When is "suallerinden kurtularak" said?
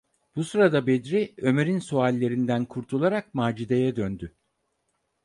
1.79-3.33